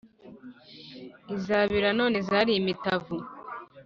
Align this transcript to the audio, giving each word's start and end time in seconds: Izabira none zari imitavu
Izabira 1.35 1.89
none 1.99 2.17
zari 2.29 2.51
imitavu 2.61 3.15